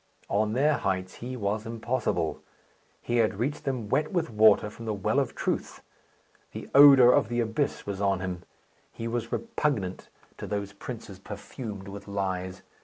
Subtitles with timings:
[0.29, 2.41] On their heights he was impossible.
[3.03, 5.83] He had reached them wet with water from the well of Truth;
[6.53, 8.41] the odour of the abyss was on him.
[8.91, 10.09] He was repugnant
[10.39, 12.63] to those princes perfumed with lies.